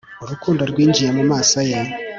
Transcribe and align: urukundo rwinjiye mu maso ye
urukundo 0.23 0.61
rwinjiye 0.71 1.09
mu 1.17 1.23
maso 1.31 1.57
ye 1.69 1.79